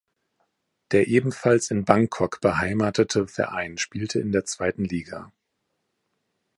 [0.93, 5.31] Der ebenfalls in Bangkok beheimatete Verein spielte in der zweiten Liga.